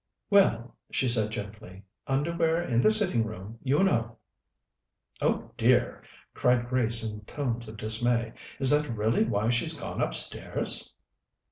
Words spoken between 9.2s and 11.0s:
why she's gone upstairs?"